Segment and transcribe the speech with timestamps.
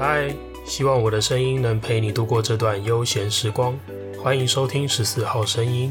[0.00, 0.32] 嗨，
[0.64, 3.76] 希望我的声音能陪你度过这段悠闲时光。
[4.22, 5.90] 欢迎收听十四号声音。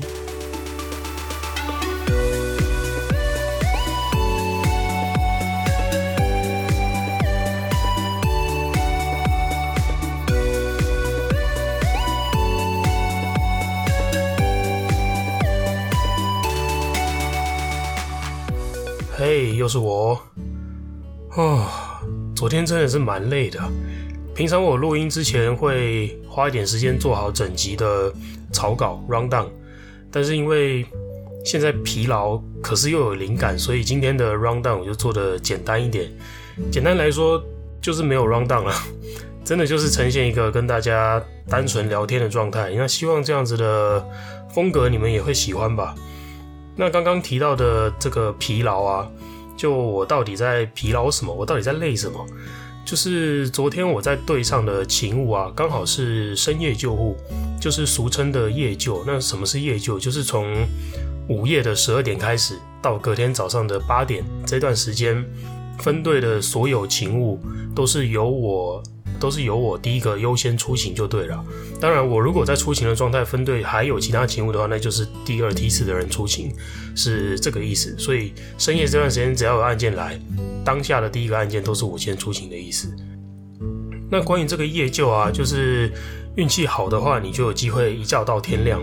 [19.18, 20.18] 嘿，又是我。
[21.36, 21.68] 哦，
[22.34, 23.60] 昨天真的是蛮累的。
[24.38, 28.14] 平常我录音之前会花一点时间做好整集的
[28.52, 29.48] 草稿 rundown，
[30.12, 30.86] 但是因为
[31.44, 36.08] 现在疲劳，可是又有灵感，所以今天的 rundown 我就做的简单一点。
[36.72, 37.44] 简单来说
[37.82, 38.76] 就是没有 rundown 了，
[39.44, 42.72] 真的就是呈现一个跟大家单纯聊天的状态。
[42.76, 44.08] 那希望这样子的
[44.54, 45.96] 风格你们也会喜欢吧。
[46.76, 49.10] 那刚刚提到的这个疲劳啊，
[49.58, 51.34] 就我到底在疲劳什么？
[51.34, 52.24] 我到底在累什么？
[52.88, 57.18] 就是昨天我在队上的勤务啊，刚好是深夜救护，
[57.60, 59.04] 就是俗称的夜救。
[59.06, 60.00] 那什么是夜救？
[60.00, 60.66] 就是从
[61.28, 65.22] 午夜的十二点开始，到隔天早上的八点这段时间，
[65.80, 67.38] 分队的所有勤务
[67.76, 68.82] 都是由我。
[69.20, 71.44] 都是由我第一个优先出勤就对了。
[71.80, 76.52] 当然，我如果在出勤的状态，分队还有其他勤务的话，那就是第二梯次的人出勤，
[76.96, 77.98] 是这个意思。
[77.98, 80.20] 所以深夜这段时间，只要有案件来，
[80.64, 82.96] 当下的第一个案件都是我先出勤的意思。
[84.10, 85.92] 那关于这个夜救啊，就是
[86.36, 88.82] 运气好的话，你就有机会一觉到天亮，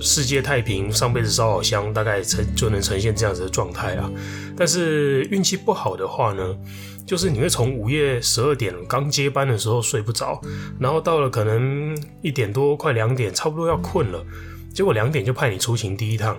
[0.00, 4.10] 世界太平，上辈子烧好香，大概呈就能呈现这样子的状态啊。
[4.56, 6.56] 但是运气不好的话呢？
[7.06, 10.40] 就是你会从午夜十二点刚接班的时候睡不着，
[10.80, 14.24] 然后到了可能一点多快两点，差不多要困了，
[14.74, 16.36] 结果两点就派你出勤第一趟，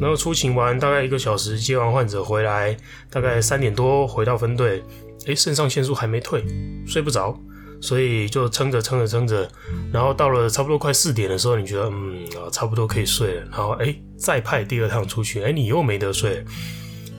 [0.00, 2.76] 然后出勤完大概一个小时接完患者回来，
[3.10, 4.82] 大概三点多回到分队，
[5.26, 6.44] 诶，肾上腺素还没退，
[6.86, 7.36] 睡不着，
[7.80, 9.50] 所以就撑着撑着撑着，
[9.92, 16.44] 然后到了差不多快四点的时候，你觉得嗯啊差不多可以睡了，然后诶再派第二趟出去，诶你又没得睡。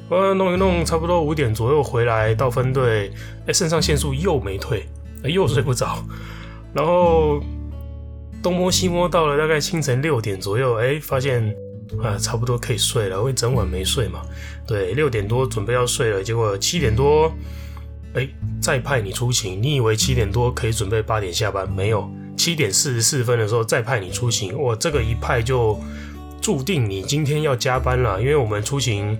[0.09, 3.11] 呃，弄一弄，差不多五点左右回来到分队，
[3.45, 4.87] 哎，肾上腺素又没退，
[5.23, 6.01] 又睡不着，
[6.73, 7.41] 然后
[8.41, 11.53] 东摸西摸，到了大概清晨六点左右，哎，发现
[12.01, 14.21] 啊，差不多可以睡了，因为整晚没睡嘛。
[14.65, 17.29] 对，六点多准备要睡了，结果七点多，
[18.13, 18.25] 哎，
[18.61, 21.69] 再派你出勤，你以为七点多可以准备八点下班？
[21.69, 25.77] 没有，七点四十四分的时候再派你出勤，哇，这个一派就
[26.41, 29.19] 注定你今天要加班了，因为我们出勤。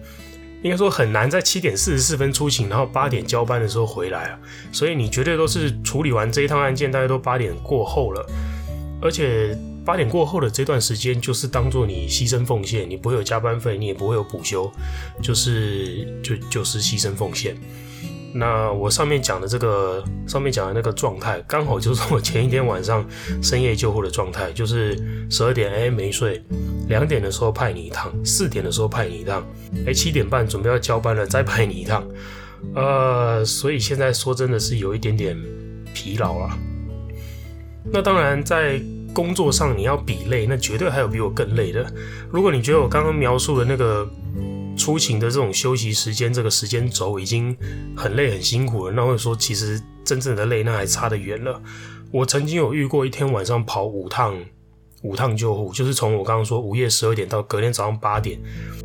[0.63, 4.39] 应该说很难在七点四十四分出勤，然后八点交班的时候回来啊，
[4.71, 8.25] 所以你绝对都是处理完这一趟案件，大概都八点过后了，
[9.01, 14.69] 而且八点过后的这段时间就是当做你牺牲奉献，你不会有加班费，你也不会有补休，
[15.21, 17.55] 就是就就是牺牲奉献。
[18.33, 23.03] 那我上面讲的这个，上面讲的那个状态，刚好就是我前一天晚上
[23.41, 24.97] 深夜救护的状态，就是
[25.29, 26.43] 十二点哎没睡，
[26.87, 29.45] 两点的时候派你一趟，四点的时候派你一趟，
[29.85, 32.03] 哎七点半准备要交班了再派你一趟，
[32.75, 35.37] 呃，所以现在说真的是有一点点
[35.93, 36.57] 疲劳了。
[37.91, 38.81] 那当然在
[39.13, 41.85] 工作上你要比累，那绝对还有比我更累的。
[42.31, 44.09] 如果你觉得我刚刚描述的那个。
[44.77, 47.57] 出勤的这种休息时间，这个时间轴已经
[47.95, 48.93] 很累很辛苦了。
[48.93, 51.59] 那会说，其实真正的累，那还差得远了。
[52.11, 54.37] 我曾经有遇过一天晚上跑五趟，
[55.03, 58.39] 五趟救护，就是从我刚刚说午夜十二点到隔天早上八点，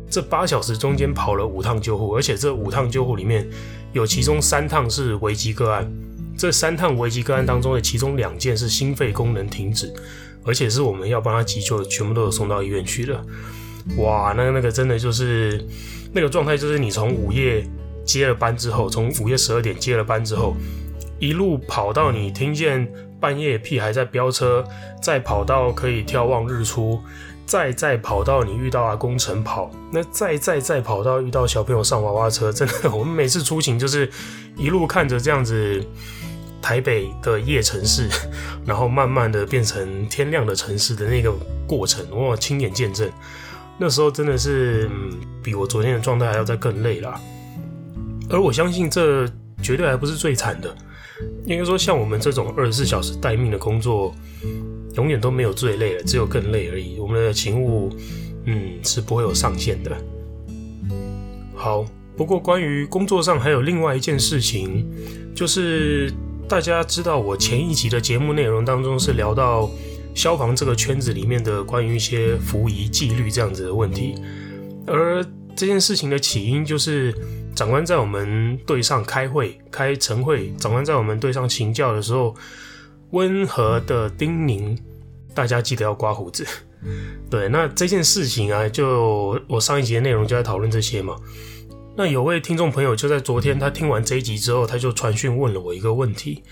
[0.09, 3.47] 这八小时中间跑了五趟救护，而且这五趟救护里面
[3.93, 5.91] 有其中三趟是危机个案。
[6.35, 9.93] 这三趟危机个案当中的其中两件是心肺功能停止，
[10.43, 13.23] 而且是我们要帮他急救的，全部都有送到医院去的。
[13.97, 15.63] 哇，那那个真的就是
[16.11, 17.63] 那个状态，就是你从午夜
[18.03, 20.55] 接了班之后，从午夜十二点接了班之后，
[21.19, 22.91] 一路跑到你听见
[23.23, 24.61] 半夜屁孩在飙车，
[25.01, 27.01] 再跑到可以眺望日出，
[27.45, 34.11] 再再跑到你遇到阿公晨跑，那再再再跑到遇到小朋友上娃娃车，真的，我们每次出行就是
[34.57, 35.81] 一路看着这样子
[36.61, 38.09] 台北的夜城市，
[38.65, 41.31] 然后慢慢的变成天亮的城市的那个
[41.65, 43.09] 过程，我亲眼见证。
[43.77, 47.17] 那时候真的是，嗯，比我昨天的状态还要再更累啦。
[48.29, 49.25] 而我相信这
[49.61, 50.75] 绝对还不是最惨的，
[51.45, 54.13] 应该说像我们这种二十四小时待命的工作，
[54.95, 56.99] 永远都没有最累了，只有更累而已。
[56.99, 57.89] 我们的勤务，
[58.45, 59.95] 嗯，是不会有上限的。
[61.55, 61.85] 好，
[62.15, 64.85] 不过关于工作上还有另外一件事情，
[65.35, 66.11] 就是
[66.47, 69.69] 大家知道我前一集的节目内容当中是聊到。
[70.15, 74.13] 消防这个圈子里面的关于一些服役纪律这样子的问题，
[74.85, 77.11] 而这件事情的起因就是
[77.55, 82.35] 长官在我们队上开会、开晨会，长官在我们队上请教的时候，
[83.11, 84.77] 温和的叮咛
[85.33, 86.45] 大家记得要刮胡子。
[87.29, 91.15] 对，那这件事情啊，就我上一集的内容就在讨论这些嘛。
[91.95, 96.43] 那有位听众朋友就在昨天，他听完这一集之后，他就传讯问了我一个问题，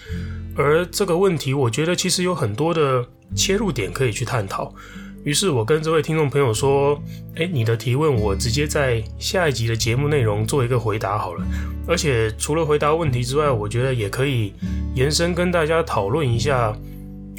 [0.55, 3.03] 而这个问题，我觉得其实有很多的
[3.35, 4.73] 切入点可以去探讨。
[5.23, 6.99] 于是我跟这位听众朋友说
[7.37, 11.45] ：“诶，你的提问我直接在下一集的节目内容做一个回答好了。
[11.87, 14.53] 而且除了回答问题之外，我觉得也可以
[14.95, 16.75] 延伸跟大家讨论一下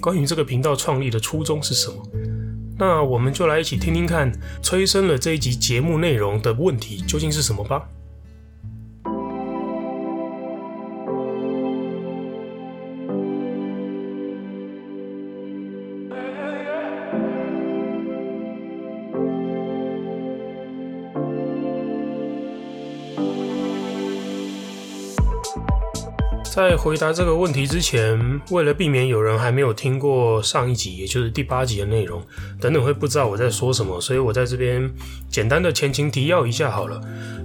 [0.01, 1.97] 关于这个频道创立的初衷是什么。
[2.79, 4.31] 那我们就来一起听听看，
[4.63, 7.83] 催生了这一集节目内容的问题究竟是什么吧。”
[26.55, 32.23] 在回答这个问题之前，为了避免有人还没有听过上一集，也就是第八集的内容，
[32.61, 34.93] 等等会不知道我在说什么，所以我在这边
[35.31, 37.01] 简单的前情提要一下好了。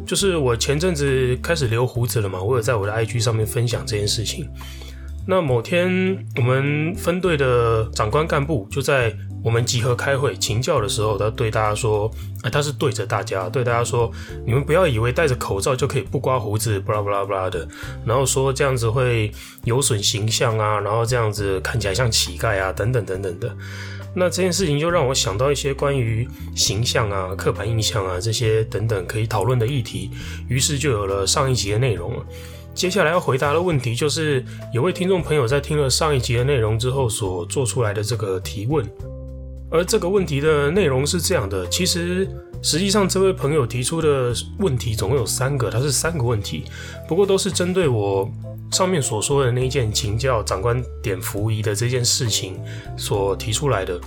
[0.06, 4.46] 就是我前阵子开始留胡子了嘛，我有在我的 IG 上面分享这件事情。
[5.26, 5.90] 那某天，
[6.36, 9.16] 我们分队的长官干部就在
[9.48, 12.12] 我们集合开会请教的时候，他对大家说
[12.44, 14.12] ：“啊，他是对着大家，对大家说，
[14.46, 17.66] 你们不要以为戴着口罩就可以不刮胡子，巴拉巴拉巴拉的，
[18.06, 19.32] 然后说这样子会
[19.64, 23.56] 有损形象啊，然后这样子看起来像乞丐啊，等等等等的。
[24.14, 30.12] 那这件事情就让我想到一些关于形象啊、刻板印象啊这些等等可以讨论的议题，
[30.50, 32.26] 于是就有了上一集的内容了。”
[32.76, 38.88] 接下来要回答的问题就是，有位听众朋友在听了上一集的内容之后所做出来的这个提问，
[39.70, 42.28] 而这个问题的内容是这样的：其实
[42.62, 46.64] 实际上这位朋友提出的问题总共有三个，它是三个问题，
[47.08, 48.30] 不过都是针对我
[48.72, 52.60] 上面所说的那一件请教长官点服仪的这件事情
[52.98, 54.00] 所提出来的。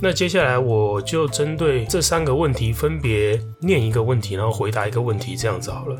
[0.00, 5.96] 那接下来我就针对这三个问题分别念一个问题，然后回答一个问题，这样子好了。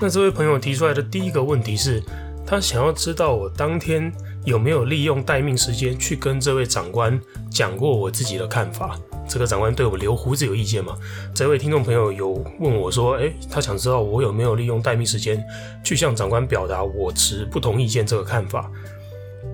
[0.00, 2.02] 那这位朋友提出来的第一个问题是，
[2.44, 4.12] 他想要知道我当天
[4.44, 8.98] 有没有利用待命时间去跟这位长官讲过我自己的看法。
[9.28, 10.96] 这个长官对我留胡子有意见吗？
[11.32, 15.42] 这位听众朋友有问我说，诶，他想知道我有没有利用待命时间
[15.84, 18.70] 去向长官表达我持不同意见这个看法。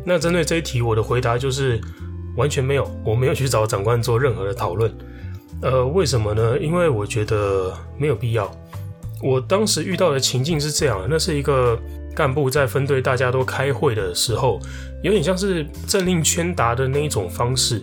[0.04, 1.78] 那针对这一题，我的回答就是
[2.36, 4.90] 完全没有，我没有去找长官做任何的讨论。
[5.60, 6.58] 呃，为什么呢？
[6.58, 8.50] 因为我觉得没有必要。
[9.22, 11.78] 我当时遇到的情境是这样的，那是一个
[12.18, 14.58] 干部在分队大家都开会的时候，
[15.04, 17.80] 有点像是政令宣达的那一种方式，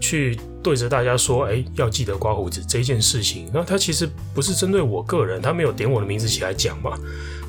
[0.00, 6.98] 去对着大家说：“哎，要记得刮胡子这件事情。”那他其实不是针对我个人，他没有点我的名字起来讲嘛，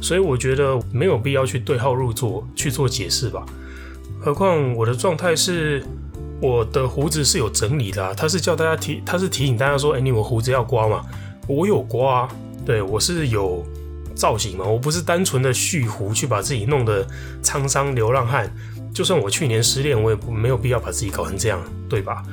[0.02, 3.46] 所以我觉得没有必要去对号入座去做解释吧。
[4.20, 5.82] 何况我的状态是，
[6.42, 11.02] 我的胡子是有整理的啊，他是叫大家提，他是提醒大家说：“哎，你们胡子要刮嘛。”
[11.48, 12.28] 我有刮。
[12.66, 13.64] 对，我是有
[14.16, 17.06] 造型嘛，我不是单纯的蓄胡去把自己弄得
[17.44, 18.50] 沧桑流浪汉。
[18.94, 22.24] 就算我去年失恋，我也没有必要把自己搞成这样，对吧？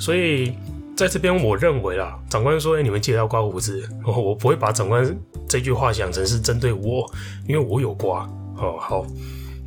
[0.00, 0.52] 所以
[0.96, 5.16] 在这边，我认为啦，长官说：“哎，你们记得要刮胡子。”我不会把长官
[5.48, 7.08] 这句话想成是针对我，
[7.46, 8.28] 因为我有刮。
[8.56, 9.06] 哦，好，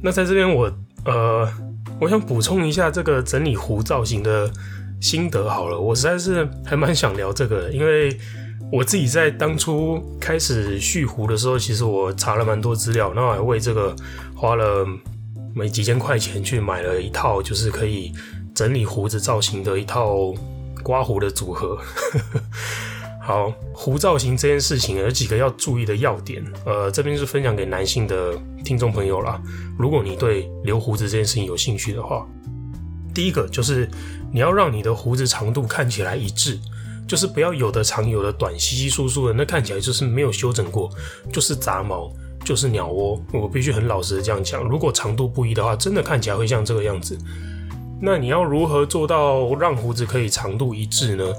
[0.02, 0.70] 那在这边我
[1.06, 1.48] 呃，
[2.02, 4.52] 我想补充一下这个整理胡造型的
[5.00, 5.50] 心得。
[5.50, 8.18] 好了，我实在是还蛮想聊这个，因为。
[8.72, 13.94] 我自己在当初开始蓄胡的时候，其实我查了蛮多资料，然后还为这个
[14.34, 14.88] 花了
[15.54, 18.14] 没几千块钱去买了一套，就是可以
[18.56, 20.34] 整理胡子造型的一套
[20.82, 21.78] 刮胡的组合。
[23.22, 29.40] 好，胡造型这件事情有几个要注意的要点，呃，这边是分享给男性的听众朋友啦。
[29.78, 32.26] 如果你对留胡子这件事情有兴趣的话，
[33.14, 33.88] 第一个就是
[34.32, 36.58] 你要让你的胡子长度看起来一致。
[37.12, 40.90] 就是不要有的长有的短，稀稀疏疏的，那看起来就是没有修整过，
[41.30, 42.10] 就是杂毛，
[42.42, 43.22] 就是鸟窝。
[43.34, 47.18] 我必须很老实的这样讲，如果长度不一的话，真的看起来会像这个样子。
[48.02, 51.34] 那你要如何做到让胡子可以长度一致呢？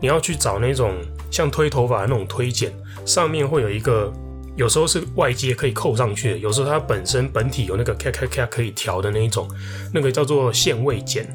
[0.00, 0.94] 你要去找那种
[1.30, 2.72] 像推头发那种推剪，
[3.04, 4.10] 上面会有一个，
[4.56, 9.46] 有时候是外接可以扣上去的，有时候它本身本体有那个咔咔咔可以调的那一种，
[9.92, 11.28] 那个叫做限位剪。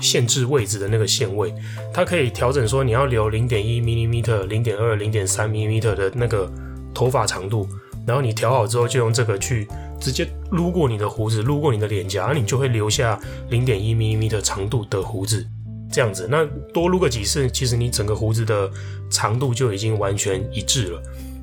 [0.00, 1.54] 限制位置的那个限位，
[1.92, 6.50] 它可以调整说你要留零点一 millimeter、零点二、零点三 millimeter 的那个
[6.94, 7.68] 头发长度，
[8.06, 9.68] 然后你调好之后，就用这个去
[10.00, 13.18] 直接撸过你的胡子，撸过你的脸颊，你就会留下
[13.50, 15.46] 零点一 millimeter 长度的胡子。
[15.92, 18.70] 这样子，那多撸个几次，其实你整个胡子的
[19.10, 21.02] 长度就已经完全一致了。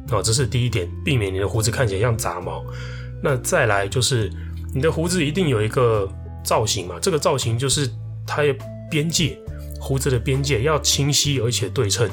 [0.10, 2.64] 哦，这是第一点，避免你的胡子看起来像杂毛。
[3.22, 4.32] 那再来就是
[4.74, 6.10] 你的胡子一定有一个
[6.46, 7.90] 造型嘛，这个造型就是
[8.28, 8.54] 它的
[8.92, 9.40] 边界，
[9.80, 12.08] 胡子的边界要清晰而且对称。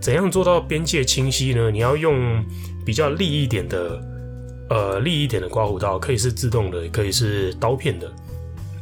[0.00, 1.70] 怎样做到边界清晰呢？
[1.70, 2.44] 你要用
[2.84, 4.00] 比较利一点的，
[4.68, 8.12] 呃，利一点的刮胡刀，可以是自动的，也可以是刀片的。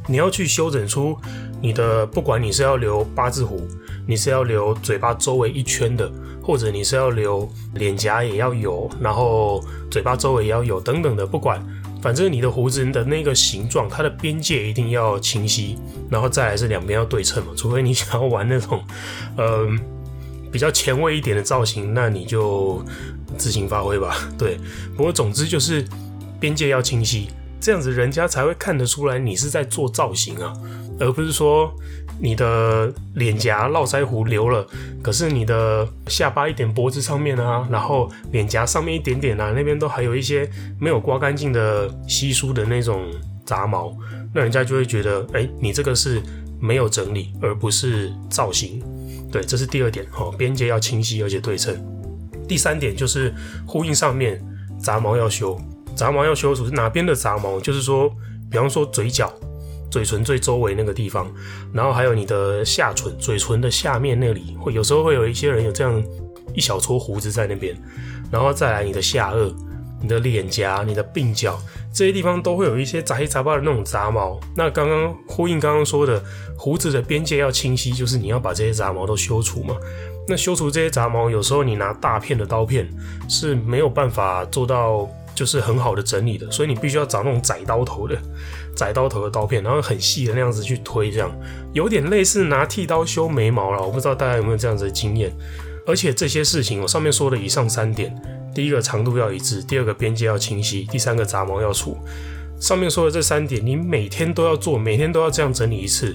[0.09, 1.17] 你要去修整出
[1.61, 3.69] 你的，不管你是要留八字胡，
[4.05, 6.11] 你是要留嘴巴周围一圈的，
[6.43, 9.62] 或者你是要留脸颊也要有，然后
[9.93, 11.65] 嘴巴周围也要有等等的，不管，
[12.02, 15.78] 反正你的胡子的那个形状，它的边界一定要清晰，
[16.11, 18.82] 然后再来是两边要对称嘛，除非你想要玩那种，
[19.37, 19.68] 呃，
[20.50, 22.85] 比较前卫一点的造型，那你就
[23.38, 24.16] 自行发挥吧。
[24.37, 24.59] 对，
[24.97, 25.85] 不过总之就是
[26.40, 27.28] 边界要清晰。
[27.61, 30.52] 这样子人家才会看得出来你是在做造型啊，
[30.99, 31.73] 而不是说
[32.23, 34.64] 你的脸颊络腮胡留了，
[35.02, 40.49] 可是你的下巴一点脖子上面啊，然后脸颊上面一点点啊，那边都还有一些
[40.79, 43.11] 没有刮干净的稀疏的那种
[43.45, 43.93] 杂毛，
[44.33, 46.23] 那人家就会觉得，哎，你这个是
[46.61, 48.81] 没有整理，而不是造型。
[49.33, 51.76] 对，这是第二点哦，边界要清晰而且对称。
[52.47, 53.35] 第三点就是
[53.67, 54.41] 呼应上面
[54.79, 55.61] 杂毛要修。
[55.97, 57.59] 杂毛要修除是哪边的杂毛？
[57.59, 58.09] 就是说，
[58.49, 59.33] 比方说嘴角、
[59.93, 61.31] 嘴唇最周围那个地方，
[61.71, 66.03] 然后还有你的下唇、嘴唇的下面那里，会有时候会有一些人有这样
[66.55, 67.77] 一小撮胡子在那边，
[68.31, 69.55] 然后再来你的下颚、
[70.01, 71.61] 你的脸颊、你的鬓角
[71.93, 74.41] 这些地方都会有一些杂七杂八的那种杂毛。
[74.57, 76.25] 那刚刚呼应刚刚说的，
[76.57, 79.77] 胡子的边界要清晰，就是你要把这些杂毛都修除嘛。
[80.27, 82.89] 那修除这些杂毛，有时候你拿大片的刀片
[83.29, 85.07] 是没有办法做到。
[85.35, 88.15] 就是很好的整理的，所以你必须要找那种窄刀头的、
[88.75, 91.31] 窄刀头的刀片，然后很细的那样子去推，这样
[91.73, 93.83] 有点类似拿剃刀修眉毛了。
[93.83, 95.33] 我不知道大家有没有这样子的经验。
[95.85, 98.14] 而且这些事情，我上面说的以上三点：
[98.55, 101.97] 第一个长度要一致，第二个边界要清晰，第三个杂毛要除。
[102.61, 106.14] 上面说的这三点，你每天都要做，每天都要这样整理一次。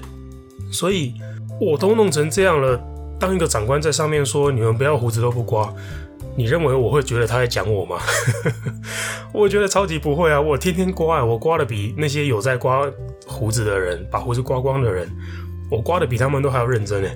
[0.72, 1.12] 所以
[1.60, 2.80] 我都弄成这样了，
[3.20, 5.70] 当一个长官在上面说你们不要胡子都不刮。
[6.38, 7.98] 你认为我会觉得他在讲我吗？
[9.34, 10.40] 我觉得超级不会啊！
[10.40, 12.88] 我天天刮，我刮的比那些有在刮
[13.26, 15.10] 胡子的人，把胡子刮光的人，
[15.68, 17.08] 我刮的比他们都还要认真呢。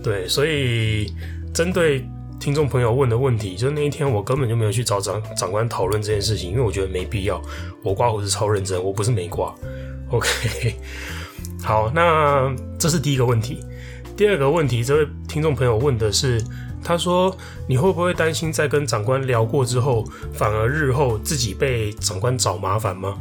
[0.00, 1.12] 对，所以
[1.52, 2.06] 针对
[2.38, 7.42] 听众朋友问的问题，就是那一天我根本就没有去找长长官讨论这件事情，因为我觉得没必要。
[7.82, 9.52] 我刮胡子超认真，我不是没刮。
[10.10, 10.76] OK，
[11.64, 13.58] 好，那这是第一个问题。
[14.16, 16.40] 第二个问题，这位听众朋友问的是。
[16.82, 17.34] 他说
[17.68, 23.18] ：“你会不会担心在跟长官聊过之后，反而日后自己被长官找麻烦吗？”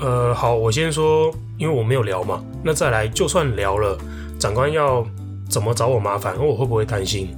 [0.00, 2.42] 呃，好，我先说，因为我没有聊嘛。
[2.62, 3.96] 那再来，就算聊了，
[4.38, 5.06] 长官要
[5.48, 7.28] 怎么找我麻烦，我会不会担心？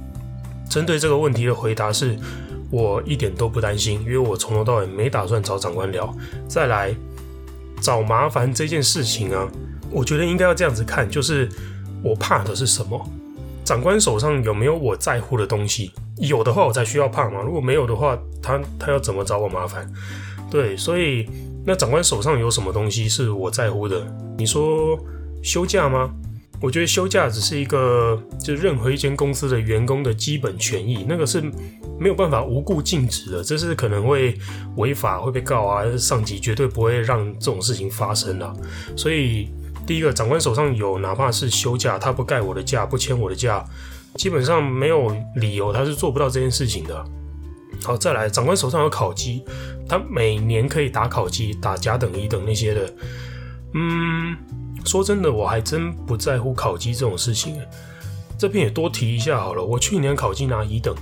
[0.69, 2.17] 针对这个问题的回答是，
[2.71, 6.13] 我一点都不担心，因为我从头到尾没打算找长官聊。
[6.47, 6.93] 再来，
[7.79, 9.47] 找麻烦这件事情啊，
[9.91, 11.47] 我觉得应该要这样子看，就是
[12.03, 13.09] 我怕的是什么？
[13.67, 15.91] 长官手上有没有我在乎的东西？
[16.19, 17.41] 有的话，我才需要怕嘛。
[17.41, 19.85] 如果没有的话，他他要怎么找我麻烦？
[20.49, 21.27] 对，所以
[21.65, 24.07] 那长官手上有什么东西是我在乎的？
[24.37, 24.97] 你说
[25.43, 26.09] 休假吗？
[26.61, 31.41] 我觉得休假只是一个，就任何一间公司的员工的基本权益，那个是
[31.99, 34.37] 没有办法无故禁止的，这是可能会
[34.77, 38.53] 违法会被告啊，上级绝对不会让这种事情发生的。
[38.95, 39.49] 所以。
[39.87, 43.63] 第一个，长官手上有哪怕是休假，他不盖我的假，不签我的假，
[44.15, 47.05] 基本上没有理由他是做不到这件事情的。
[47.85, 49.45] 好，再来，长官手上有考绩，
[49.87, 52.93] 他每年可以打考绩，打甲等、乙等那些的。
[53.75, 54.35] 嗯，
[54.83, 57.55] 说真的，我还真不在乎考绩这种事情。
[58.37, 60.93] 这边也多提一下好了，我去年考绩拿乙等。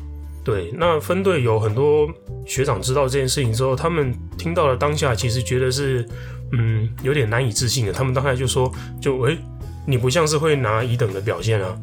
[0.43, 2.07] 对，那分队有很多
[2.45, 6.07] 学长知道这件事情之后，他们听到了当下，其实觉得是。
[6.51, 7.91] 嗯，有点难以置信的。
[7.91, 8.71] 他们当时就说
[9.01, 9.37] ：“就诶、
[9.85, 11.77] 你不像是会拿乙等的表现啊。”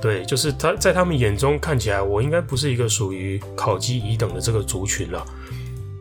[0.00, 5.24] 对，就是他在他们眼中看起来，我应该不是一个属于考级乙等的这个族群了。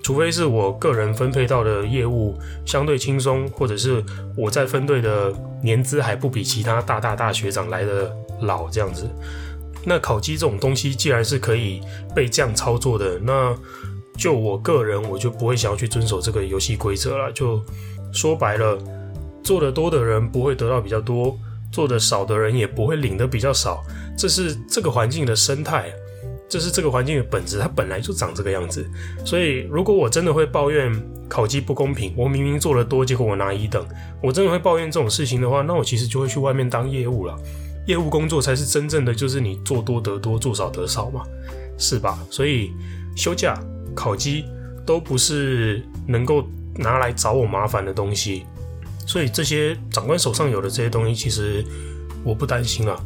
[0.04, 4.04] 除非是我个人分配到的业务相对轻松，或者是
[4.36, 5.34] 我在分队的
[5.64, 9.10] 年资还不比其他大大大学长来的老这样子。
[9.86, 11.80] 那考级这种东西，既然是可以
[12.14, 13.56] 被这样操作的，那
[14.18, 17.32] 就我个人，我就不会想要去遵守这个游戏规则了。
[17.32, 17.64] 就。
[18.14, 18.78] 说白了，
[19.44, 21.38] 做得多的人不会得到比较多，
[21.72, 23.84] 做得少的人也不会领得比较少，
[24.18, 25.92] 这是这个环境的生态，
[26.48, 28.86] 这是这个环境的本质，它本来就长这个样子。
[29.26, 30.94] 所以，如果我真的会抱怨
[31.28, 33.84] 考绩不公平，我明明做得多，结果我拿一等，
[34.22, 37.36] 我真的会抱怨这种事情的话，那我其实就会去外面当业务了。
[37.88, 41.24] 业务工作才是真正的，就是你做多得多，做少得少嘛，
[41.78, 42.18] 是吧？
[42.30, 42.72] 所以
[43.16, 43.60] 休假、
[43.96, 44.46] 考绩
[44.86, 48.46] 都不是能够拿来找我麻烦的东西，
[49.06, 51.64] 所以这些长官手上有的这些东西，其实
[52.24, 53.00] 我不担心啊。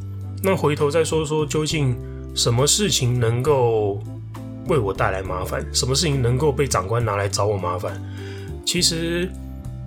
[0.43, 1.95] 那回头再说说，究竟
[2.35, 3.99] 什么事情能够
[4.67, 5.65] 为我带来麻烦？
[5.73, 8.01] 什么事情能够被长官拿来找我麻烦？
[8.65, 9.29] 其实，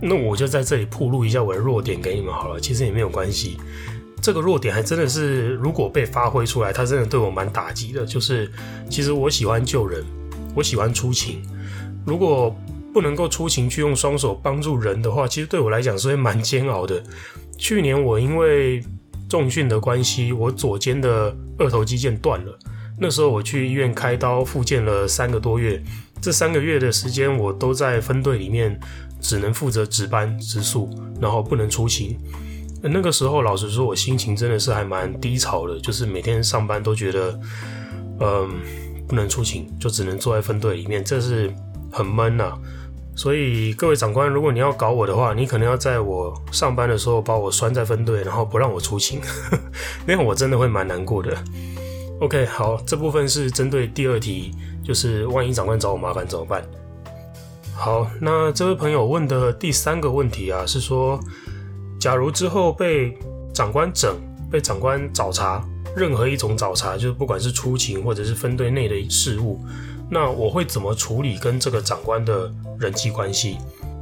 [0.03, 2.59] 那我就在这里暴露一下我的弱点给你们好了。
[2.59, 3.59] 其实也没有关系。
[4.21, 8.05] 这个弱点还真的是，如果被发挥出来，它真的对我蛮打击的。
[8.05, 8.51] 就是，
[8.91, 10.05] 其实我喜欢救人，
[10.55, 11.41] 我喜欢出勤。
[12.05, 12.55] 如果
[12.93, 17.03] 不能够出勤去用双手帮助人的话，其实对我来讲是会蛮煎熬的。
[17.57, 18.83] 去年我因为
[19.29, 22.59] 重训的关系，我左肩的二头肌腱断了。
[22.99, 25.83] 那时候我去医院开刀复健了三个多月，
[26.21, 28.79] 这三个月的时间我都在分队里面，
[29.21, 32.19] 只能负责值班值宿，然后不能出勤。
[32.83, 37.41] 那个时候，老实说，我心情真的是还蛮低潮的，就是每天上班都觉得，
[38.21, 38.51] 嗯，
[39.07, 41.53] 不能出勤，就只能坐在分队里面，这是
[41.93, 42.53] 很闷呐。
[43.21, 49.21] 所以各位长官，如果你要搞我的话，你可能要在我上班的时候把我拴在分队，然后不让我出勤，
[50.09, 51.37] 那样我真的会蛮难过的。
[52.23, 56.65] OK，好，这部分是针对第二题，就是万一长官找我麻烦怎么办？
[57.75, 61.21] 好，那这位朋友问的第三个问题啊，是说。
[61.99, 63.15] 假如之后被
[63.53, 64.17] 长官整，
[64.51, 65.63] 被长官找茬，
[65.95, 69.63] 任何一种找茬，就是不管是出勤或者是分队内的事务，
[70.11, 73.59] 那我会怎么处理跟这个长官的人际关系？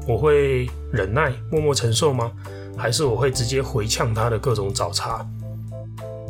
[0.06, 2.32] 我会忍耐，默默承受吗？
[2.76, 5.26] 还是我会直接回呛他的各种找茬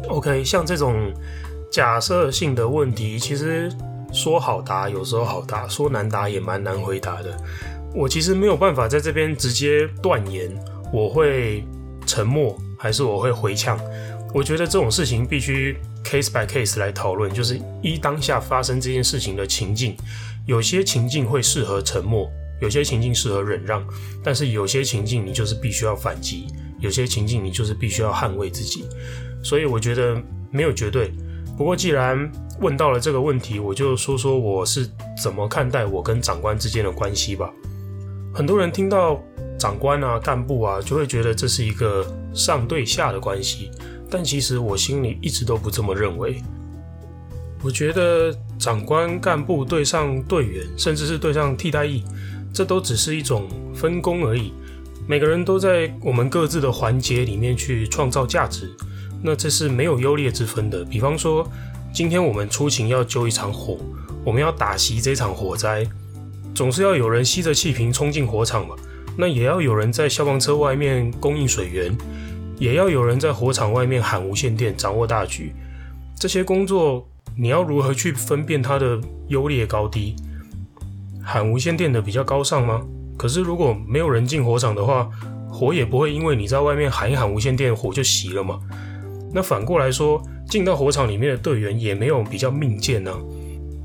[0.09, 1.13] ？OK，像这种
[1.71, 3.71] 假设性的问题，其实
[4.13, 7.37] 说好答有时候好答，说难答也蛮难回答的。
[7.95, 10.51] 我其实没有办法在这边直接断言。
[10.93, 11.63] 我会
[12.07, 13.79] 沉默，还是我会回呛？
[14.35, 19.97] 我觉得这种事情必须 case by case 来讨论，就是依当下发生这件事情的情境，
[20.47, 23.87] 有些情境会适合沉默，有些情境适合忍让，
[24.23, 26.47] 但是有些情境你就是必须要反击，
[26.81, 28.85] 有些情境你就是必须要捍卫自己。
[29.43, 30.21] 所以我觉得
[30.51, 31.13] 没有绝对。
[31.57, 34.89] 不过既然问到了这个问题，我就说说我是
[35.23, 37.53] 怎么看待我跟长官之间的关系吧。
[38.35, 39.23] 很多人听到。
[39.59, 43.73] 长官啊，干部啊，就会觉得这是一个上对下的关系，
[44.11, 46.43] 但其实我心里一直都不这么认为。
[47.63, 52.05] 我觉得长官干部对上队员，甚至是对上替代役，
[52.53, 54.53] 这都只是一种分工而已。
[55.07, 58.71] 每个人都在我们各自的环节里面去创造价值，
[59.23, 60.85] 那这是没有优劣之分的。
[60.85, 61.51] 比方说，
[61.93, 63.79] 今天我们出勤要救一场火，
[64.25, 65.85] 我们要打熄这场火灾，
[66.55, 68.77] 总是要有人吸着气瓶冲进火场嘛。
[69.17, 71.93] 那也要有人在消防车外面供应水源，
[72.59, 75.53] 也要有人在火场外面喊无线电，掌握大局。
[76.17, 80.17] 这些工作你要如何去分辨它的优劣高低？
[81.23, 82.83] 喊无线电的比较高尚吗？
[83.17, 85.09] 可是如果没有人进火场的话，
[85.51, 88.59] 火也不会因为你在外面喊一喊无线电，火就熄了嘛。
[89.33, 93.13] 那反过来说，进到火场里面的队员也没有比较命贱呢。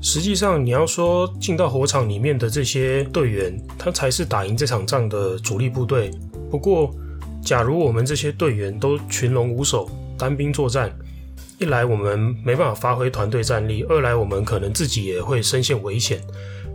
[0.00, 6.10] 实际上，你要说进到火场里面的这些队员，他才是打赢这场仗的主力部队。
[6.50, 6.94] 不过，
[7.44, 10.90] 假如我们这些队员都群龙无首、单兵作战，
[11.58, 16.22] 一来我们没办法发挥团队战力，二来我们可能自己也会身陷危险。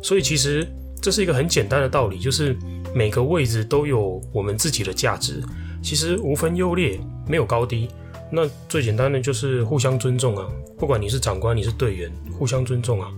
[0.03, 0.67] 所以，其实
[1.01, 2.55] 这是一个很简单的道理，就是
[2.93, 5.41] 每个位置都有我们自己的价值，
[5.82, 7.89] 其实无分优劣，没有高低。
[8.32, 13.12] 那最简单的就是互相尊重啊，不管你是长官，你是队员，互相尊重啊。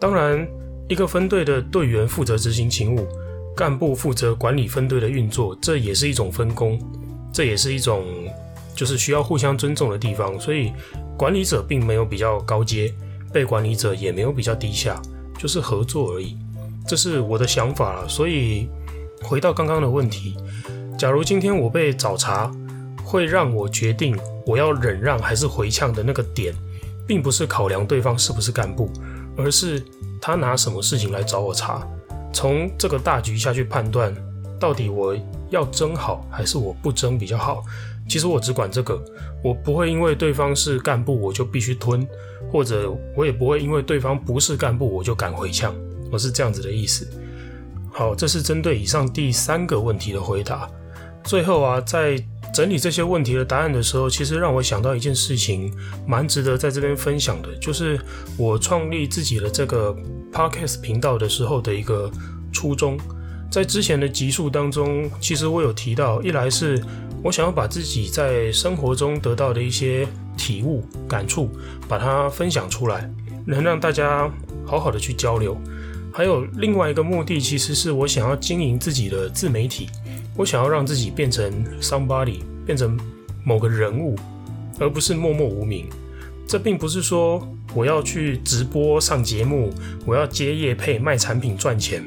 [0.00, 0.48] 当然，
[0.88, 3.06] 一个分队的队员负责执行勤务，
[3.56, 6.78] 干部负责管理分队的运作，这也是一种分工，
[7.32, 8.04] 这也是一种
[8.74, 10.38] 就是需要互相尊重的地方。
[10.40, 10.72] 所以，
[11.16, 12.92] 管理者并没有比较高阶，
[13.32, 15.00] 被管理者也没有比较低下，
[15.38, 16.36] 就是合作而已。
[16.86, 18.06] 这是我的想法。
[18.08, 18.68] 所以，
[19.22, 20.36] 回到刚刚的问题，
[20.98, 22.50] 假如今天我被找茬，
[23.04, 26.54] 会让我决定我要忍让还是回呛的那个点，
[27.06, 28.90] 并不是考量对方是不是干部，
[29.36, 29.84] 而是
[30.20, 31.86] 他拿什么事情来找我茬。
[32.32, 34.14] 从这个大局下去判断，
[34.58, 35.16] 到底我
[35.50, 37.62] 要争好还是我不争比较好。
[38.08, 39.00] 其实我只管这个，
[39.44, 42.06] 我不会因为对方是干部我就必须吞，
[42.50, 45.74] 或者我也不会因为对方不是干部我就敢回呛。
[46.10, 47.08] 我是这样子的意思。
[47.90, 50.68] 好，这是针对以上第三个问题的回答。
[51.24, 55.72] 最后啊，在整理这些问题的答案的时候，其实让我想到一件事情，
[56.06, 57.98] 蛮值得在这边分享的，就是
[58.36, 59.96] 我创立自己的这个
[60.30, 62.10] podcast 频道的时候的一个
[62.52, 62.98] 初衷。
[63.50, 66.82] 在之前的集数当中，其实我有提到，一来是
[67.22, 71.50] 我想要把自己在生活中得到的一些体悟、感触，
[71.88, 73.10] 把它分享出来，
[73.46, 74.30] 能让大家
[74.64, 75.56] 好好的去交流。
[76.14, 79.88] 还有另外一个目的，其实是我想要经营自己的自媒体，
[80.36, 82.98] 我想要让自己变成 somebody，变成
[83.44, 84.16] 某个人物，
[84.78, 85.86] 而不是默默无名。
[86.46, 89.70] 这并不是说我要去直播上节目，
[90.04, 92.02] 我要接业配卖产品赚钱，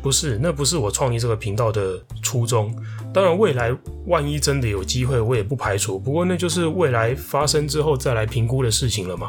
[0.00, 2.74] 不是，那不是我创立这个频道的初衷。
[3.12, 3.74] 当然，未来
[4.06, 5.98] 万一真的有机会，我也不排除。
[5.98, 9.28] 不过，那就是未来发生之后再来评估的事情了嘛。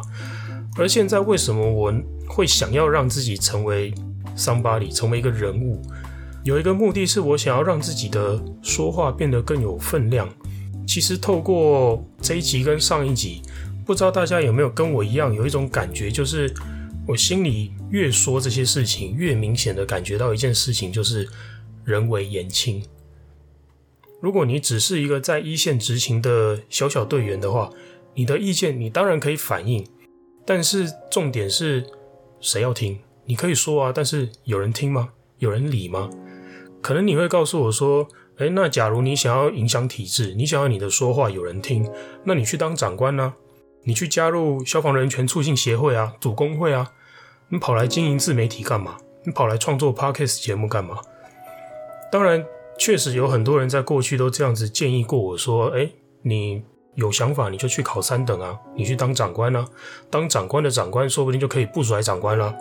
[0.78, 1.94] 而现在，为什么我
[2.28, 3.94] 会想要让自己成为
[4.38, 5.82] somebody，成为一个人物？
[6.44, 10.30] 有一个目的是我想要让自己的说话变得更有分量。
[10.86, 13.42] 其实，透过这一集跟上一集，
[13.86, 16.54] 不知道大家有没有跟我一样有一种感觉，就是
[17.08, 21.30] 我心里越说这些事情，越明显的感觉到一件事情，就是
[21.86, 22.84] 人微言轻。
[24.20, 27.70] 如果你只是一个在一线执勤的小小队员的话，
[28.16, 29.88] 你的意见你当然可以反映，
[30.46, 31.86] 但是重点是
[32.42, 33.00] 谁要听？
[33.26, 35.12] 你可以说啊，但是有人听吗？
[35.40, 36.10] 有人理吗？
[36.84, 41.90] 可能你会告诉我说，诶，那假如你想要影响体制，你想要你的说话有人听，
[42.26, 43.34] 那你去当长官呢？
[43.86, 46.92] 你去加入消防人权促进协会啊，组工会啊，
[47.50, 48.98] 你跑来经营自媒体干嘛？
[49.24, 51.00] 你跑来创作 Podcast 节目干嘛？
[52.12, 52.46] 当然。
[52.76, 55.92] 确实有很多人在过去都这样子建议过我说：“哎，
[56.24, 56.64] 你
[56.96, 59.64] 有想法你就去考三等啊，你去当长官啊，
[60.10, 62.52] 当长官的长官说不定就可以不甩长官了。”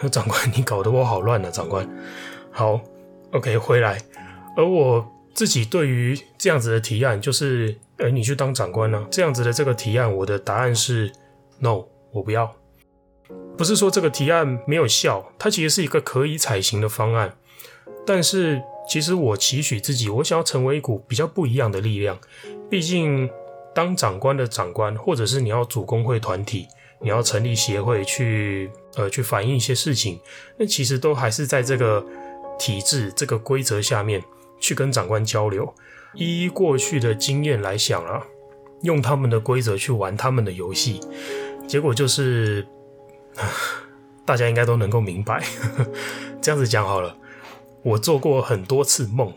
[0.00, 1.84] 那长官你搞得我好乱啊，长官。
[2.52, 2.80] 好
[3.32, 3.98] ，OK，回来。
[4.56, 11.12] 而我自己对于这样子的提案，就是哎，你去当长官啊，这样子的这个提案，我的答案是
[11.58, 12.54] No，我不要。
[13.56, 17.36] 不是说这个提案没有效，它其实是一个可以采行的方案，
[18.06, 18.62] 但是。
[18.88, 22.18] 其实我期许自己，我想要成为一股比较不一样的力量。
[22.68, 23.30] 毕竟，
[23.72, 26.66] 当长官的长官，或者是你要组工会团体，
[27.00, 30.18] 你要成立协会去呃去反映一些事情，
[30.56, 32.04] 那其实都还是在这个
[32.60, 34.22] 体制、这个规则下面
[34.60, 35.74] 去跟长官交流。
[36.12, 38.22] 依过去的经验来想啊，
[38.82, 41.00] 用他们的规则去玩他们的游戏，
[41.66, 42.66] 结果就是
[44.26, 45.42] 大家应该都能够明白。
[46.42, 47.16] 这样子讲好了。
[47.82, 49.32] 我做过很多次梦，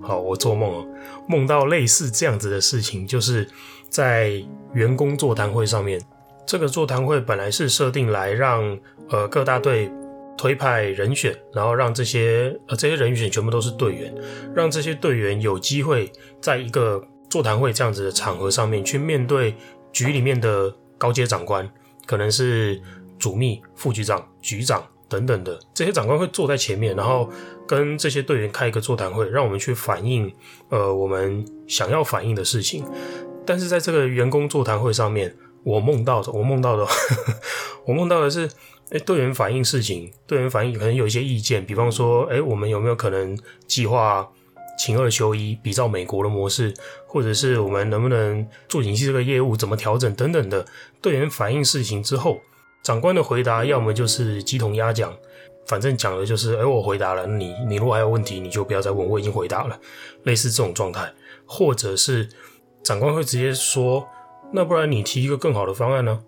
[0.00, 0.86] 好，我做梦哦，
[1.28, 3.48] 梦到类似这样子的事情，就是
[3.88, 4.42] 在
[4.72, 6.02] 员工座谈会上面。
[6.44, 8.78] 这个座谈会本来是设定来让
[9.10, 9.92] 呃各大队
[10.38, 14.14] 推派人选，然后让这些呃这些人选全部都是队员，
[14.54, 19.54] 让这些队员有机会在一个座谈会这样子的场合上面去面对
[19.92, 21.68] 局里面的高阶长官，
[22.06, 22.80] 可能是
[23.18, 24.82] 主秘、副局长、局长。
[25.10, 27.30] 等等的这些长官会坐在前面，然后
[27.66, 30.30] 跟这些队员开一个座谈会，让我们去反映
[30.68, 32.84] 呃我们想要反映的事情。
[33.46, 36.86] 但是在这个员工座谈会上面，我梦到的，我梦到的，
[37.88, 38.50] 我梦到的是，
[38.90, 44.28] 诶，队员反映事情，队员反映可能有一些意见，比方说，诶，我们有没有可能计划
[44.78, 46.72] 请二休一，比照美国的模式，
[47.06, 50.64] 或者是我们能不能做景气这个业务怎么调整等等的。
[51.00, 52.40] 队员反映事情之后。
[52.80, 55.12] 长官的回答，要么就是鸡同鸭讲，
[55.66, 59.78] 反正讲的就是，哎，我回答了，你你如果还有问题，你就不要再问，我已经回答了，
[60.22, 61.12] 类似这种状态，
[61.44, 62.28] 或者是
[62.82, 64.08] 长官会直接说，
[64.52, 66.20] 那不然你提一个更好的方案呢？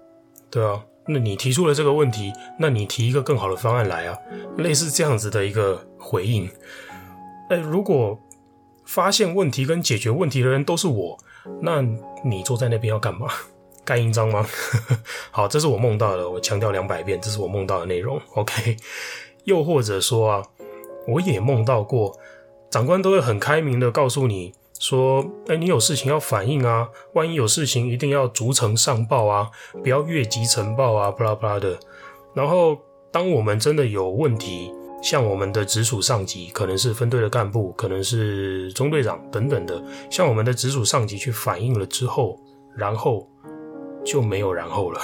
[0.51, 4.16] 对啊，那你提出了这个问题，那你提一个更好的方案来啊，
[4.59, 6.49] 类似这样子的一个回应。
[7.49, 8.18] 哎，如果
[8.85, 11.18] 发现问题跟解决问题的人都是我，
[11.61, 11.83] 那
[12.25, 13.29] 你坐在那边要干嘛？
[13.85, 14.46] 盖印章吗？
[15.33, 16.29] 好，这是我梦到的。
[16.29, 18.20] 我强调两百遍，这是我梦到的内容。
[18.35, 18.77] OK，
[19.44, 20.42] 又或者说啊，
[21.09, 22.16] 我也梦到过，
[22.70, 24.53] 长官都会很开明的告诉你
[24.90, 29.48] 说，哎，你有事情要反映啊，万一有事情一定要逐层上报啊，
[29.83, 31.79] 不要越级呈报啊，巴拉巴拉的。
[32.35, 32.76] 然后，
[33.12, 34.72] 当我们真的有问题，
[35.03, 42.38] 向我们的直属上级，可能是分队的干部，可能是中队长等等的，向我们的直属上级去反映了之后，
[42.76, 43.26] 然后。
[44.03, 45.00] 就没有然后了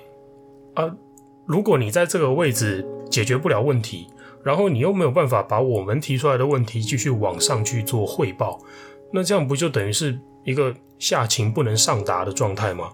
[0.76, 0.96] 啊！
[1.44, 4.06] 如果你在这个位置解决不了问题，
[4.42, 8.58] 然后你又没有办法把我们提出来的问题继续往上去做汇报，
[9.14, 12.90] 那这样不就等于是一个下情不能上达的状态吗？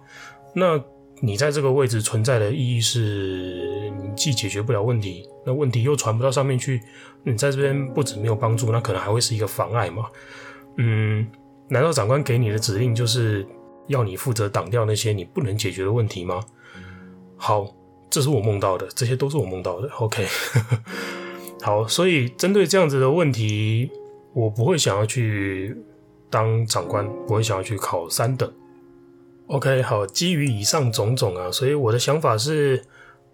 [0.55, 0.79] 那
[1.23, 6.81] 你在这个位置存在的意义是，你既解决不了问题，那问题又传不到上面去，
[7.25, 10.05] 你在这边不止没有帮助，那可能还会是一个妨碍嘛？
[10.77, 11.27] 嗯，
[11.69, 13.47] 难道长官给你的指令就是？
[13.87, 16.45] 要你负责挡掉那些你不能解决的问题吗？
[17.37, 17.67] 好，
[18.09, 19.89] 这是我梦到的，这些都是我梦到的。
[19.99, 20.25] OK，
[21.61, 23.91] 好，所以针对这样子的问题，
[24.33, 25.77] 我不会想要去
[26.31, 28.51] 当长官，不会想要去考三等。
[29.49, 32.85] OK，好，基于以上种种啊，所以我的想法是，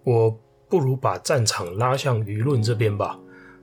[0.03, 3.19] 我不如把战场拉向舆论这边吧。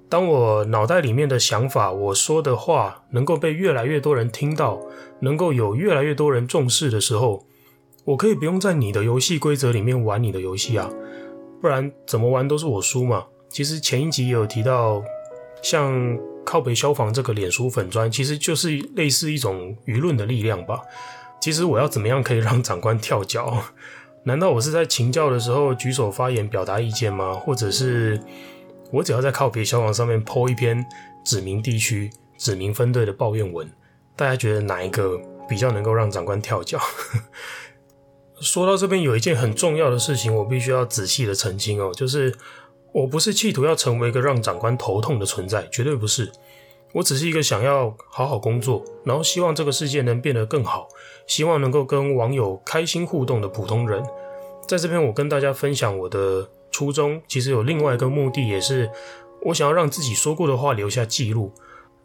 [0.08, 4.80] 当我脑袋里面的想法，我说的话能够被越来越多人听到，
[5.20, 7.44] 能够有越来越多人重视的时候，
[8.04, 10.88] 我可以不用在你的游戏规则里面玩你的游戏啊，
[11.60, 13.24] 不然怎么玩都是我输嘛。
[13.48, 15.02] 其实前一集也有提到，
[15.64, 20.82] 像靠北消防这个脸书粉砖，其实就是类似一种舆论的力量吧。
[21.40, 23.64] 其实我要怎么样可以让长官跳脚？
[24.24, 27.32] 难道我是在请教的时候举手发言表达意见吗？
[27.32, 28.20] 或者是
[28.92, 30.84] 我只要在靠北消防上面 po 一篇
[31.24, 33.66] 指明地区、指明分队的抱怨文，
[34.14, 36.78] 大家觉得哪一个比较能够让长官跳脚？
[38.40, 42.34] 说到这边，有一件很重要的事情，我必须要仔细的澄清哦，就是
[42.94, 46.30] 我不是企图要成为一个让长官头痛的存在，绝对不是。
[46.92, 50.86] 我只是一个想要好好工作，然后希望这个世界能变得更好，
[51.26, 54.00] 希望能够跟网友开心互动的普通人。
[54.68, 58.88] 在这边，我跟大家分享我的初衷，其实有另外一个目的，也是
[59.42, 61.52] 我想要让自己说过的话留下记录，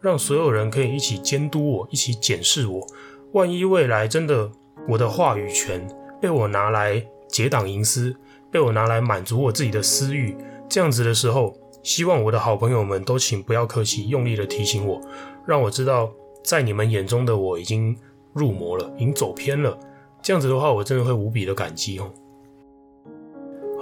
[0.00, 2.84] 让所有人可以一起监督我，一起检视我。
[3.32, 4.50] 万一未来真的
[4.88, 5.88] 我的话语权。
[6.20, 8.14] 被我拿来结党营私，
[8.50, 10.36] 被我拿来满足我自己的私欲，
[10.70, 15.00] 这样子的时候，希望我的好朋友们都请不要客气，用力的提醒我，
[15.44, 16.12] 让我知道，
[16.44, 17.96] 在你们眼中的我已经
[18.32, 19.76] 入魔了，已经走偏了。
[20.22, 22.12] 这样子的话，我真的会无比的感激哦。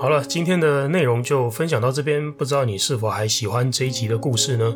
[0.01, 4.73] 好了，今天的内容就分享到这边，不知道你是否还喜欢这一集的故事呢？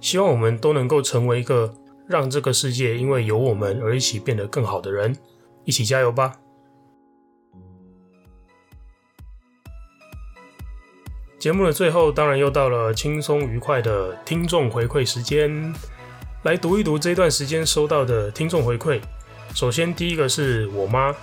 [0.00, 1.72] 希望我们都能够成为一个
[2.08, 5.16] 让这个世界因为有我们而一起变得更好的人，
[5.64, 6.40] 一起加油吧！
[11.46, 15.72] 节目的最后，当然又到了轻松愉快的听众回馈时间，
[16.42, 19.00] 来读一读这段时间收到的听众回馈。
[19.54, 21.14] 首先，第一个是我妈，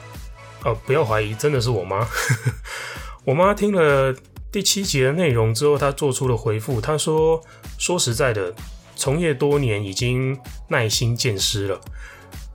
[0.63, 2.07] 哦，不要怀疑，真的是我妈。
[3.27, 4.15] 我妈听了
[4.49, 7.41] 第七集的内容之后，她做出了回复，她说
[7.77, 8.53] ：“说实在的，
[8.95, 11.77] 从业多年，已经耐心渐失了，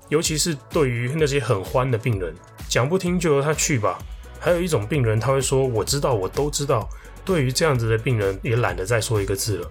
[0.09, 2.35] 尤其是对于那些很欢的病人，
[2.67, 3.99] 讲不听就由他去吧。
[4.41, 6.89] 还有一种病人，他会说：我知道，我都知道。”
[7.29, 9.71] 对于这样子的病人，也懒得再说一个字了。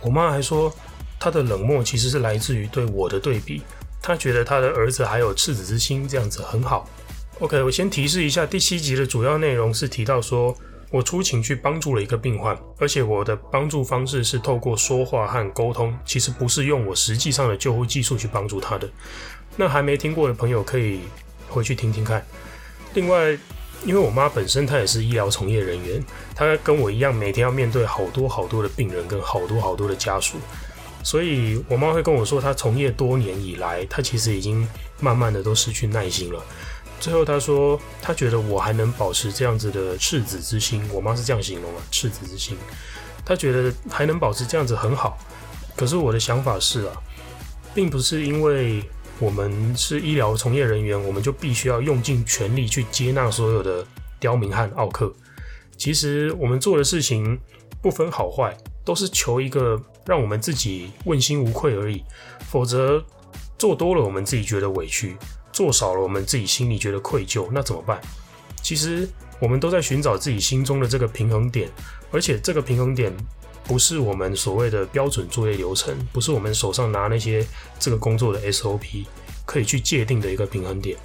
[0.00, 0.72] 我妈还说，
[1.18, 3.62] 她的冷漠其实是来自于对我的对比。
[4.00, 6.88] 她觉得她的儿子还有赤子之心，这样子很好。
[7.40, 10.56] OK，我先提示一下，第七集的主要内容是提到说，
[10.92, 18.88] 我出勤去帮助了一个病患，而且我的帮助方式是透过说话和沟通，其实不是用我实际上的救护技术去帮助他的。
[19.56, 21.00] 那还没听过的朋友可以
[21.48, 22.24] 回去听听看。
[22.94, 23.36] 另外，
[23.84, 30.36] 因为我妈本身她也是医疗从业人员，她跟我一样每天要面对好多好多的病人跟好多好多的家属，
[31.02, 34.68] 所以我妈会跟我说，她从业多年以来，她其实已经
[35.00, 36.42] 慢慢的都失去耐心了。
[37.00, 42.58] 最后她说，她觉得我还能保持这样子的赤子之心，我妈是这样形容啊，赤子之心，
[43.24, 45.16] 她觉得还能保持这样子很好。
[45.76, 46.92] 可是我的想法是啊，
[47.74, 48.82] 并不是因为。
[49.20, 53.84] 我们是医疗从业人员，我们就必须要用尽全力去接纳所有的
[54.20, 55.12] 刁民和奥客。
[55.76, 57.38] 其实我们做的事情
[57.82, 62.02] 不分好坏，都是求一个让我们自己问心无愧而已。
[62.48, 63.04] 否则
[63.58, 65.16] 做多了，我们自己觉得委屈；
[65.52, 67.48] 做少了，我们自己心里觉得愧疚。
[67.50, 68.00] 那怎么办？
[68.62, 69.08] 其实
[69.40, 71.68] 我们都在寻找自己心中的这个平衡点，
[72.12, 73.12] 而且这个平衡点。
[73.68, 77.46] 不是我们所谓的标准作业流程，不是我们手上拿那些
[77.78, 79.04] 这个工作的 SOP
[79.44, 80.96] 可以去界定的一个平衡点。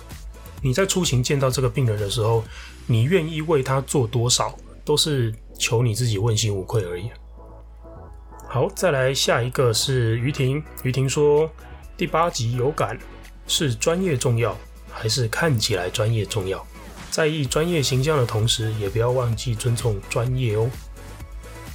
[0.61, 2.41] 你在出勤见到这个病人的时候，
[2.87, 7.11] 你愿意为他做多少，都是求你自己问心无愧而已。
[8.47, 11.51] 好，再来下一个是于婷，于婷说
[11.97, 12.97] 第八集有感，
[13.45, 14.57] 是专业重要，
[14.89, 16.65] 还是看起来专业重要？
[17.11, 20.69] 在意专业形象的同时，也不要忘记尊重专业哦。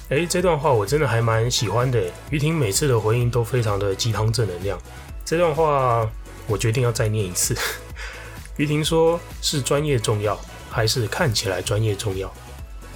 [0.09, 2.03] 诶，这段话我真的还蛮喜欢的。
[2.31, 4.79] 于婷每次的回应都非常的鸡汤正能量。
[5.23, 6.09] 这段话
[6.47, 7.55] 我决定要再念一次。
[8.57, 10.37] 于婷说：“是专业重要，
[10.69, 12.33] 还是看起来专业重要？”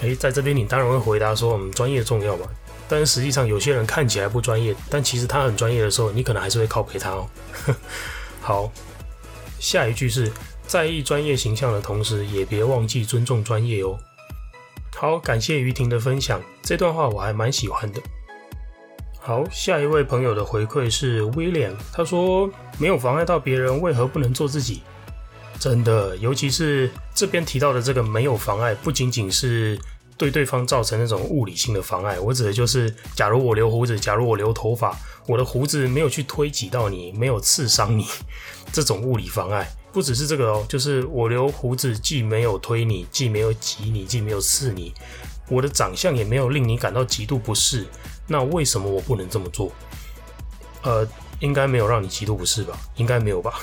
[0.02, 2.48] 诶，在这边你当然会回答说：“嗯，专业重要嘛。”
[2.90, 7.30] 但实际上有些人看起来不专业，但其实他很专业的时候，你可能还是会靠北他哦。
[8.42, 8.72] 好，
[9.60, 10.32] 下一句是
[10.66, 13.98] 在意专业形象的同时，也别忘记尊重专业哦。
[14.96, 18.00] 好，感谢于婷的分享，这段话我还蛮喜欢的。
[19.20, 24.82] 好，下一位朋友的回馈是 William，他说没有妨碍到别人，为何不能做自己？
[25.60, 29.78] 真的，尤其是这边提到的这个没有妨碍，不仅仅是
[30.18, 38.06] 对对方造成那种物理性的妨碍，我指的就是，假如我留胡子，假如我留头发，我的胡子没有去推挤到你，没有刺伤你，
[38.72, 39.70] 这种物理妨碍。
[39.94, 44.92] 不只是这个哦，就是我留胡子，既没有推你，既没有挤你，既没有刺你，
[45.48, 47.86] 我的长相也没有令你感到极度不适，
[48.28, 49.72] 那为什么我不能这么做？
[50.82, 51.08] 呃，
[51.40, 52.76] 应该没有让你极度不适吧？
[52.96, 53.54] 应该没有吧？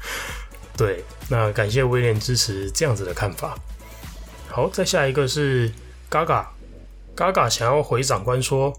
[0.78, 3.54] 对，那感谢威廉支持这样子的看法。
[4.48, 5.70] 好，再下一个是
[6.10, 8.72] Gaga，Gaga 想要回长官说，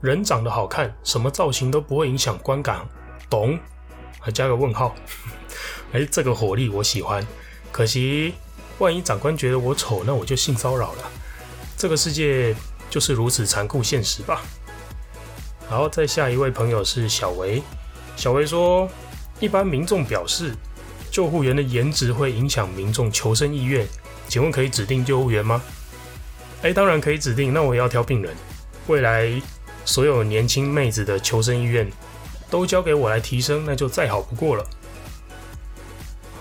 [0.00, 2.80] 人长得好看，什么造型都不会影响观感，
[3.28, 3.58] 懂？
[4.18, 4.94] 还加个问号。
[5.92, 7.26] 哎、这个火力我喜欢。
[7.70, 8.34] 可惜，
[8.78, 11.10] 万一长官觉得我丑，那我就性骚扰了。
[11.76, 12.54] 这个世界
[12.90, 14.42] 就是如此残酷现实吧。
[15.68, 17.62] 好，再下一位朋友是小维，
[18.16, 18.88] 小维说，
[19.40, 20.54] 一般民众表示，
[21.10, 23.86] 救护员的颜值会影响民众求生意愿。
[24.28, 25.62] 请问可以指定救护员吗？
[26.62, 27.52] 哎，当然可以指定。
[27.52, 28.34] 那我也要挑病人。
[28.86, 29.30] 未来
[29.84, 31.90] 所有年轻妹子的求生意愿
[32.50, 34.66] 都交给我来提升，那就再好不过了。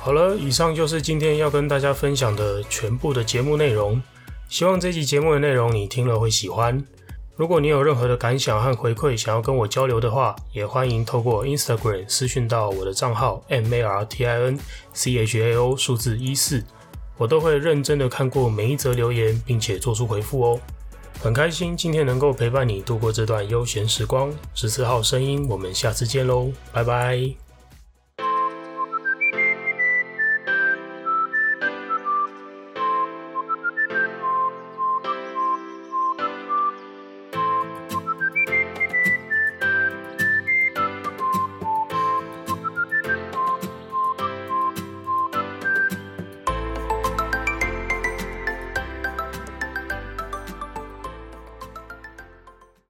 [0.03, 4.01] 好了，以上就是今天要跟大家分享的全部的节目内容。
[4.49, 6.83] 希望这期节目的内容你听了会喜欢。
[7.35, 14.59] 如果你有任何的感想和回馈，想要跟我交流的话，也欢迎透过 Instagram 私讯到我的账号 M A R T I N
[14.91, 16.63] C H A O 数字一四。
[17.19, 20.59] 我都会认真的看过每一则留言，并且做出回复哦。
[21.21, 24.33] 很开心今天能够陪伴你度过这段悠闲时光。
[24.55, 27.50] 十四号声音，我们下次见喽，拜拜。